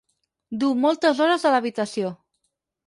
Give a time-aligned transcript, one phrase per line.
[0.63, 2.15] Du moltes hores a l'habitació.